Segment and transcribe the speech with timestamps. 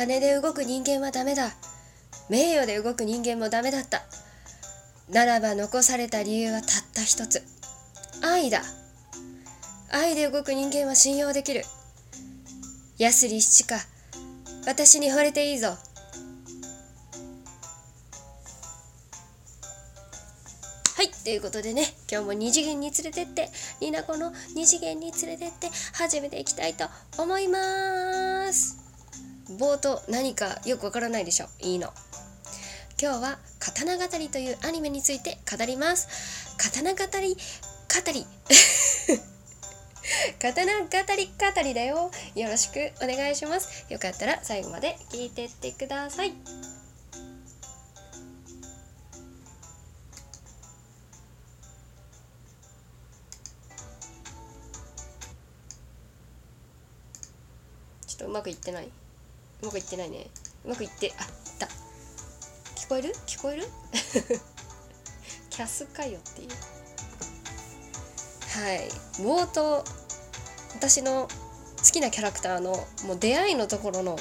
[0.00, 1.50] 金で動く人間はダメだ。
[2.30, 4.00] 名誉で動く人間もダメだった。
[5.10, 7.42] ならば残された理由はたった一つ。
[8.22, 8.62] 愛だ。
[9.92, 11.64] 愛で動く人間は信用できる。
[12.96, 13.76] ヤスリ七か。
[14.66, 15.68] 私に惚れていいぞ。
[15.68, 15.76] は
[21.02, 23.50] いということでね今日も二次元に連れてって
[23.82, 26.86] ニナコの二次元に連れてって始めていきたいと
[27.18, 28.89] 思います。
[29.58, 31.46] 冒頭何かよくわからないでしょ？
[31.60, 31.92] いいの。
[33.00, 36.56] 今日は刀語りというアニメについて語ります。
[36.58, 37.38] 刀語り語
[38.12, 38.26] り。
[40.40, 40.86] 刀語
[41.16, 42.10] り語りだよ。
[42.34, 43.86] よろしくお願いします。
[43.88, 46.32] よかったら最後まで聞いてってください。
[58.06, 58.90] ちょっとうまくいってない？
[59.62, 60.26] うまくいってないね。
[60.64, 61.26] うまくいってあっ
[61.58, 61.66] た。
[62.76, 63.14] 聞こえる？
[63.26, 63.68] 聞こえる？
[65.50, 66.48] キャスかよっていう。
[68.48, 68.88] はい。
[69.18, 69.84] 冒頭
[70.74, 71.28] 私の
[71.78, 72.72] 好きなキャラクターの
[73.06, 74.18] もう出会いのところの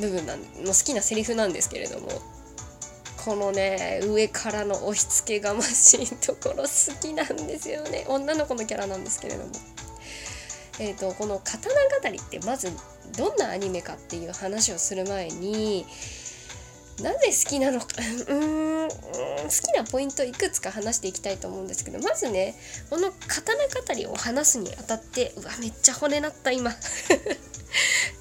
[0.00, 2.08] 部分なんの好きなセリフなんですけれども
[3.24, 8.04] このね上からの押し付けがましいところ好きなんですよね。
[8.08, 9.50] 女の子のキャラなんですけれども。
[10.78, 12.70] えーと、この「刀語り」ってまず
[13.16, 15.86] どんなアニメかっていう話をする前に
[17.02, 17.86] なぜ好きなのか
[18.28, 22.54] うん好きなポイントいくつか話していきたいと思うんですけどまずね
[22.90, 26.74] この刀語りを話すにあたってうわめっちゃ骨なった今。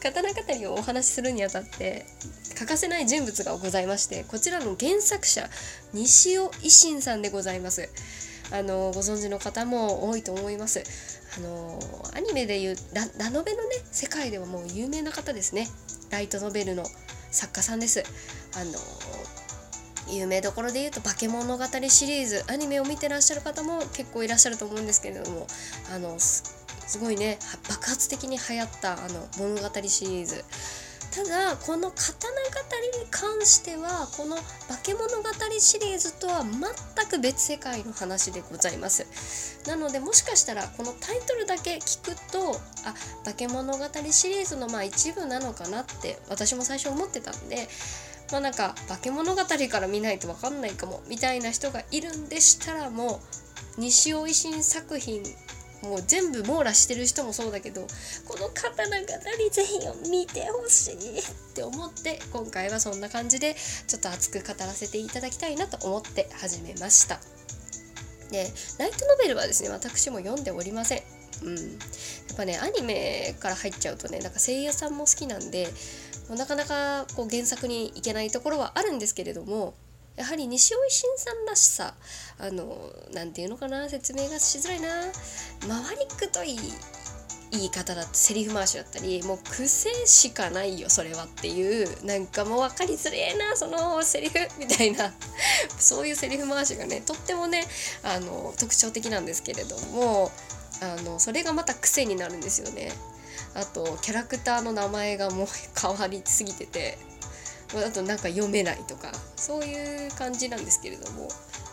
[0.02, 2.06] 刀語りをお話しするにあたって
[2.56, 5.50] 欠かせない人物がございましてこちらの原作者
[5.94, 7.88] 西尾維新さんでございます。
[8.52, 10.84] あのご存知の方も多いと思います。
[11.38, 11.80] あの
[12.16, 15.68] アニメでいうララノベのね世界ではもう有名な方ですね。
[16.12, 16.84] ライトノベルの
[17.32, 18.04] 作家さんです。
[18.56, 18.72] あの
[20.10, 25.48] 有名どころで言うと「化け物語」シリーズアニメを見てらっしゃる方も結構いらっしゃると思うんですけれども
[25.94, 26.44] あのす
[27.00, 30.44] ごいね爆発的に流行ったあの物語シリーズ。
[31.14, 32.43] ただこの刀
[33.14, 34.44] 関してはこの化
[34.82, 35.30] け物語
[35.60, 39.62] シリーズとは全く別世界の話でございます。
[39.68, 47.68] なのでもしかしたらこのタイトルだけ聞くとあ化け物語シリーズのまあ一部なのかなって私も最初思ってたんで
[48.32, 53.22] まあなんか化け物語から見ないと分かんないかもみたいな人がいるんでしたらも
[53.78, 55.24] う西尾維新作品
[55.84, 57.82] もう全部網羅してる人もそうだけど
[58.26, 59.06] この刀語
[59.38, 59.80] りぜひ
[60.10, 61.24] 見てほしいっ
[61.54, 63.56] て思って今回はそんな感じで
[63.88, 67.20] ちょっと熱く語らせていただきたいなと思って始めました。
[68.32, 68.48] で
[68.80, 71.02] ライトノベルはですね私も読んでおりません。
[71.44, 71.56] うん。
[71.56, 71.62] や
[72.34, 75.68] っぱねアニメから入っちゃうとねなんか声優さんも好きなんで
[76.30, 79.76] なかなかこう原作に行けないところはあるんですけれども
[80.16, 81.96] やはり西尾維新さんらしさ
[82.40, 84.90] あの何て言うのかな説明がしづらいな。
[85.68, 86.58] 回りくどい
[87.52, 95.14] 言い方だってセリフ回しだったりもう癖しかないよそれはっていうなんかもう分かりづれえなそのセリフみたいな。
[95.78, 97.68] そういうセリフ回しがねとってもね
[98.04, 100.32] あの特徴的なんですけれども
[100.82, 102.92] あのそれがまた癖になるんですよね。
[103.56, 105.48] あとキャラクターの名前がもう
[105.80, 106.98] 変わりすぎてて。
[107.80, 111.28] あとなんか読めないとかそういう感じなんですけれども、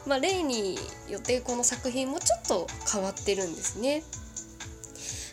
[0.06, 0.78] まあ、例に
[1.08, 4.02] よってこの作品もちょっと変わってるんですね。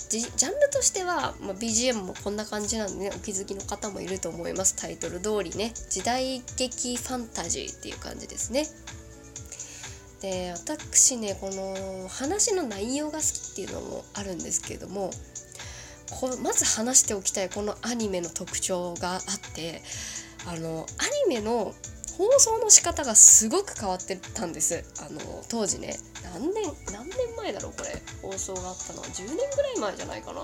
[0.09, 4.75] ジャンルとしては、まあ、BGM もこんな感じなんでねお気づきの方もいると思います。
[4.77, 5.73] タイトル通りね。
[5.89, 8.67] 時代劇ファンタジーっていう感じですね。
[10.21, 15.11] で私ねこの話の内容が好きっていうのもあるんですけども
[16.09, 19.21] こまず話しておきたいこのアニメの特徴があっ
[19.53, 19.81] て
[20.47, 21.73] あのアニメの
[22.17, 24.83] 放送の仕方がすごく変わってたんです。
[24.99, 25.19] あの
[25.49, 25.97] 当時ね。
[26.23, 28.01] 何年何年前だろうこれ。
[28.21, 29.07] 放送があったのは。
[29.07, 30.41] 10年ぐらい前じゃないかな。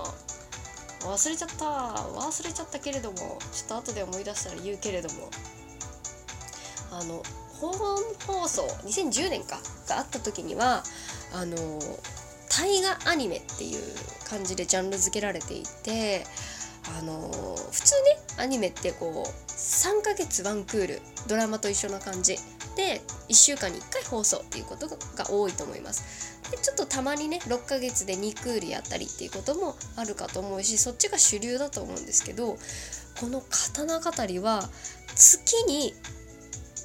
[1.00, 1.64] 忘れちゃった。
[1.64, 3.16] 忘れちゃったけれども。
[3.52, 5.30] ちょっと後で思い出したら言うけれども。
[6.92, 7.22] あの
[7.60, 7.72] 本
[8.26, 9.58] 放送2010年か。
[9.88, 10.82] があった時には
[11.32, 11.56] あの
[12.48, 13.82] 大河アニメっていう
[14.28, 16.24] 感じでジャンル付けられていて
[16.86, 17.30] あの
[17.72, 22.36] 普通ねアニメってこう3ヶ月ワンクールドラマと一緒な感じ。
[22.76, 26.40] で1週間に1回放送っていうことが多いと思います。
[26.50, 32.58] でちょっとたまにね6ヶ月で2クールやったりっていうこともあるかと思うしそっちが主流だと思うんですけど
[33.20, 34.68] この刀語りは
[35.14, 35.94] 月に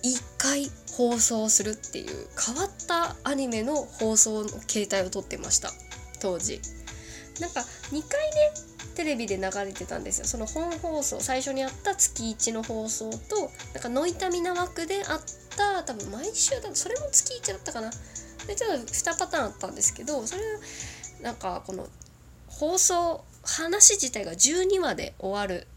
[0.04, 5.72] 1回放送するっていう変わったアニメの放送の形態をとってました
[6.22, 6.62] 当時。
[7.40, 8.54] なんか2回ね
[8.96, 10.26] テレビで流れてたんですよ。
[10.26, 15.22] その本放送最初にあった月1の放送となんかノイタミナ枠であっ
[15.56, 17.92] た多分毎週だそれも月1だったかな。
[18.48, 20.42] でちょっと2パターンあったんですけどそれ
[21.22, 21.88] なんかこの
[22.48, 25.68] 放送話自体が12話で終わる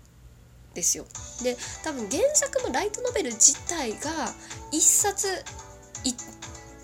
[0.75, 1.05] ですよ。
[1.43, 4.32] で多分原作のライトノベル自体が
[4.73, 5.29] 1冊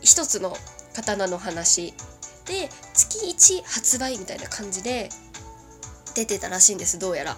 [0.02, 0.56] 1つの
[0.94, 1.94] 刀の話
[2.48, 5.10] で月1発売みたいな感じで
[6.14, 7.36] 出てたらしいんですどうやら。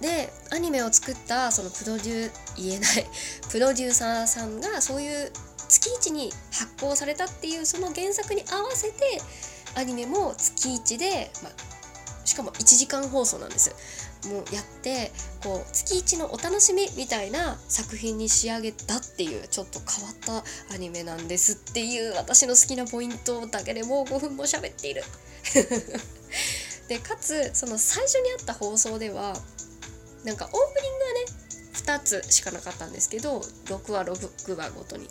[0.00, 3.06] でアニメを作ったそのプロデュー言えない
[3.50, 5.32] プロデューサーさんがそういう
[5.68, 9.22] 月1に発行されたっていうその原作に合わせて
[9.76, 13.70] アニメも月1で、まあ、しかも1時間放送なんです
[14.28, 15.10] もうやって
[15.42, 25.02] こう月1のお楽しみみたいな作品に仕上げたっていうちょっと変わったアニメなんですっていう私の好きなポイントだけでもう5分も喋っている。
[26.88, 29.36] でかつその最初にあった放送では
[30.24, 31.24] なんかオープニングはね
[31.74, 35.08] 2つしかなかったんですけど6話6話ごとに。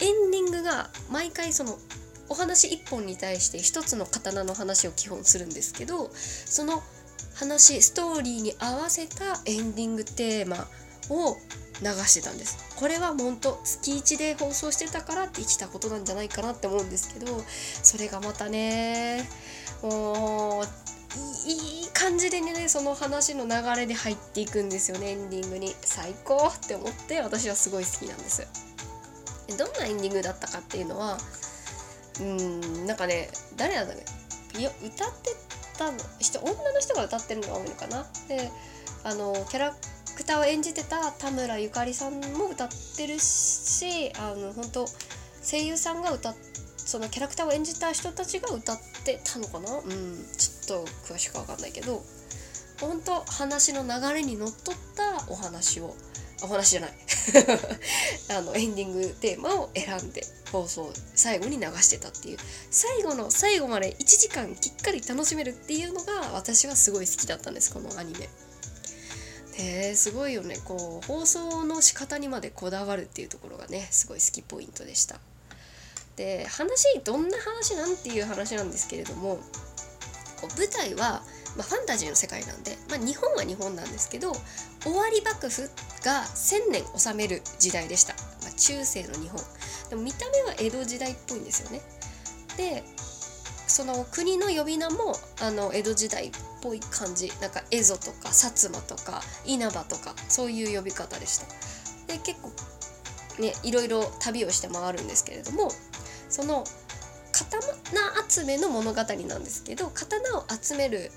[0.00, 1.78] エンディングが毎回その
[2.28, 6.82] お話1本に対して1つの刀の話を基本するんですけどその
[7.42, 10.68] 話ストーリーに合わせたエンディングテーマ
[11.10, 11.36] を
[11.80, 12.76] 流してたんです。
[12.76, 17.42] これは本当月1で放送してたからって生きたことなんじゃないかなって思うんですけど
[17.82, 19.28] それがまたね
[19.82, 20.64] もう
[21.48, 25.74] いい感じでねその話の流れで入っていくんですよねエンディングに。
[25.80, 28.46] 最高って思って私はすごい好きなんです。
[29.58, 31.18] どんなエンディングだったかっていうのは
[32.20, 35.41] うんなんかね誰なんだろういや歌って
[35.76, 38.06] た人女の人が歌ってるのが多いのかな。
[38.28, 38.50] で
[39.04, 39.74] あのキャラ
[40.16, 44.86] クターを演じてた田村ゆかりさんも歌ってるしあの本当
[45.42, 46.36] 声優さんが歌っ
[46.76, 49.78] そのキャラクターを演じた人たちが歌ってたのかな。
[49.78, 52.02] うんちょっと詳しく分かんないけど
[52.80, 55.94] 本当話の流れにのっとったお話を
[56.42, 56.92] お話じゃない。
[58.30, 62.38] あのエンディングテーマを選んで放送最後に流してたっていう
[62.70, 68.28] 最後の最後まで1時間きっかり楽しめるっていうのが私はすごい好きだったんですこのアニメ。
[69.56, 75.20] ですごいよねこう放送の仕方にまでこだわるっていうところがねすごい好きポイントでした。
[76.16, 79.40] で話どんな話なんていう話なんですけれども
[80.42, 81.22] こう舞台は、
[81.56, 84.32] まあ、ファンタジーの世界なんで、まあ、日本は日本なんですけど
[84.82, 85.70] 終わり幕府
[86.04, 89.40] が1,000年治める時代でした、まあ、中世の日本。
[89.90, 91.80] でも見た目は江戸時代っぽいんですよね。
[92.56, 92.84] で
[93.66, 96.30] その国の呼び名もあの江戸時代っ
[96.62, 97.32] ぽい感じ。
[97.40, 101.46] なんか蝦夷とか薩摩とか稲葉とかそういう呼び方でした。
[102.06, 102.52] で結構
[103.40, 105.70] ねいろいろ旅をして回るんですけれども
[106.28, 106.64] その
[107.32, 107.62] 刀
[108.28, 111.10] 集めの物語なんですけど刀を集める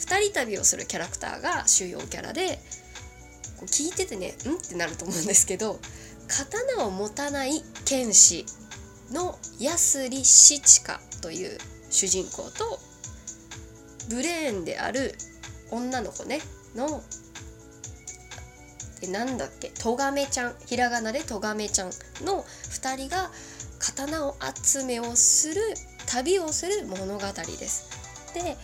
[0.00, 2.58] 2人旅をするキャラクターが主要キャラで
[3.58, 5.78] こう聞いててねうんってなると思うんですけど
[6.28, 8.46] 刀を持たない剣士
[9.12, 11.58] のヤスリ・シチカという
[11.90, 12.78] 主人公と
[14.08, 15.14] ブレーンである
[15.70, 16.40] 女の子ね
[16.74, 17.02] の
[19.00, 21.90] でなんだっけトガメちゃんひらがなでトガメちゃん
[22.24, 23.30] の2人が
[23.78, 25.60] 刀を集めをする
[26.06, 27.88] 旅をする物語です。
[28.34, 28.56] で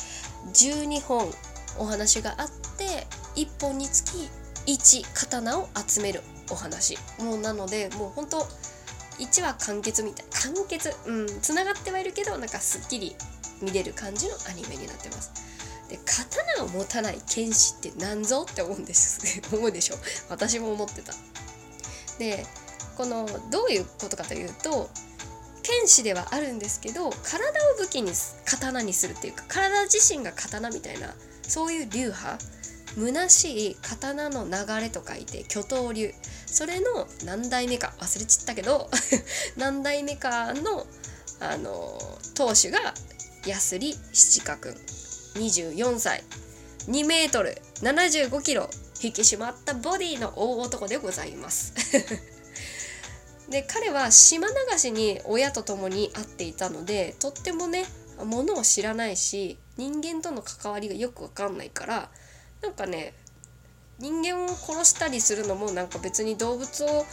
[0.52, 1.31] 12本
[1.78, 2.48] お話があっ
[2.78, 3.06] て
[3.37, 4.28] 1本につき
[4.66, 6.97] 1刀を集めるお話。
[7.18, 8.47] もうなのでもうほんと
[9.18, 13.16] 1話完結みたい完結うんつながってはいるけどなんかすっきり
[13.62, 15.32] 見れる感じのアニメになってます。
[15.88, 19.40] で刀を持たない剣士って何ぞって思うんです。
[19.54, 19.97] 思うでしょ？
[20.28, 21.12] 私も思ってた。
[22.18, 22.47] で
[22.97, 24.88] このどういうことかというと
[25.66, 28.12] 剣士ではあるんですけど体を武器に
[28.44, 31.08] 刀にするっていうか体自身が刀みたいな
[31.42, 32.38] そういう流派
[32.96, 36.12] 虚しい刀の流れと書いて巨刀流。
[36.46, 38.88] それの何代目か忘れちったけど
[39.58, 40.87] 何代目かの
[41.38, 42.94] あの当主が
[43.44, 44.73] ヤスリ七花くん
[45.35, 46.25] 24歳。
[46.88, 47.61] 2メートル。
[47.82, 48.70] 75キロ。
[49.02, 51.75] 引き締まったボディの大男でございます。
[53.50, 57.84] で彼は島流しに親と共に会っていたのでとってもね
[58.24, 62.08] ものを知らないし人間との関わりがよくわかんないから
[62.62, 63.14] なんかね
[63.98, 67.06] 人間を殺したりするのもなんか別に動物を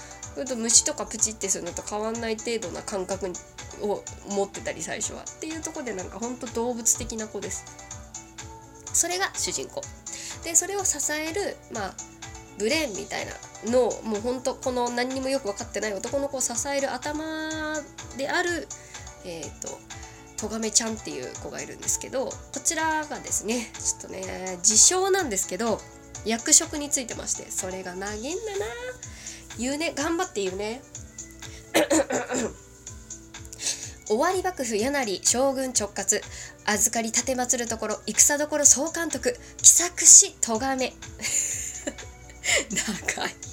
[0.58, 3.32] 虫とかプチってするのと変わんない程度な感覚
[3.82, 7.64] を持ってたり最初はっていうとこでなんかほんと動物的な子です。
[8.94, 9.82] それが主人公。
[10.44, 11.94] でそれを支えるまあ
[12.58, 13.32] ブレーンみたいな
[13.66, 17.76] のもうほんとこの何にもよく分かってない男の子を支える頭
[18.18, 18.68] である
[19.26, 19.80] えっ、ー、と
[20.38, 25.80] とがめちゃんっていう子がいるんですけどこちらがですねちょっとね自称なんですけど
[26.26, 28.34] 役職についてましてそれが長いんだな。
[29.58, 30.82] 言うね頑張って言うね。
[34.08, 36.22] 終わり幕府柳将軍直轄。
[36.66, 40.94] 預かり立てまつるところ戦どころ総監督喜作氏咎め
[42.72, 43.53] 長い。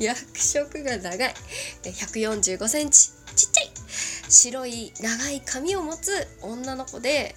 [0.00, 1.34] 役職が長い。
[1.84, 3.10] 145センチ。
[3.34, 3.70] ちっちゃい。
[4.28, 7.36] 白い長い髪を持つ女の子で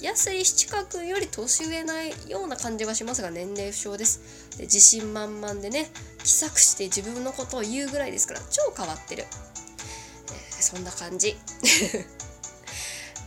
[0.00, 4.56] 安井七角君より年上ないような感じがしますが年齢不詳です。
[4.56, 5.90] で自信満々でね
[6.22, 11.36] 気さくして自分のことを言うぐらいですから超変わってる、えー、そんな感じ。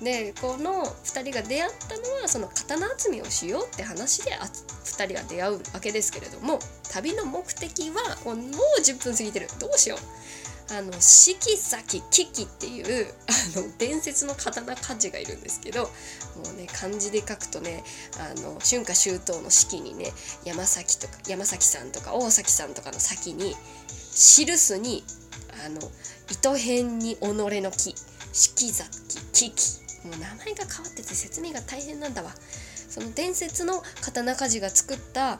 [0.02, 6.60] でこの2人が出会ったのはその刀集めをしようって話で2人が出会うわけですけれども
[6.92, 8.36] 旅の目的はもう
[8.82, 9.48] 10分過ぎてる。
[9.60, 10.00] どうしよう。
[10.74, 15.90] あの四季崎キキっていうあの伝説の刀鍛冶がいるんですけども
[16.54, 17.84] うね漢字で書くとね
[18.18, 20.14] あの春夏秋冬の四季にね
[20.46, 23.54] 山崎とか山崎さんとか大崎さんとかの先に
[24.14, 25.04] 記すに
[25.66, 25.82] あの
[26.32, 27.94] 糸辺に己の木
[28.32, 29.81] 四季崎キキ。
[30.04, 32.32] もう名前が変わってて説明が大変なんだわ
[32.90, 35.38] その伝説の刀鍛冶が作った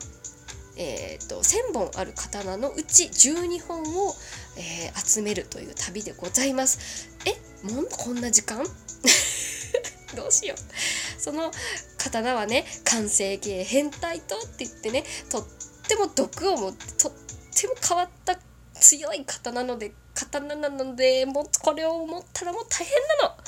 [0.78, 4.16] えーと、1,000本ある刀のうち12本を、
[4.58, 7.10] えー、集めるという旅でございます。
[7.26, 8.64] えもうこんな時間？
[10.16, 11.22] どうしよう。
[11.22, 11.52] その
[11.98, 15.46] 刀はね完成形変態とって言ってねとっ
[15.88, 17.12] ても毒を持ってとっ
[17.54, 18.40] ても変わった
[18.80, 23.41] 強い刀なので刀なのでもうこれを持ったらもう大変なの。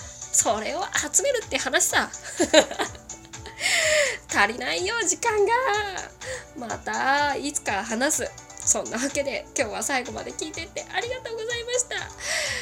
[0.43, 2.11] それを集めるって話さ。
[4.27, 5.53] 足りないよ時間が。
[6.57, 8.29] またいつか話す。
[8.65, 11.95] そんなわけで今日は最後まで聞いてってありがとうございました。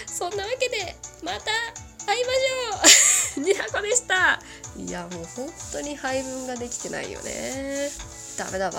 [0.05, 1.39] そんなわけでまた
[2.05, 3.41] 会いましょう。
[3.50, 4.39] にはこでした。
[4.77, 7.89] いやもう本当に配分ができてないよね。
[8.38, 8.73] ダメだわ。